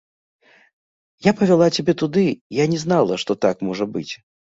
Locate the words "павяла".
1.41-1.67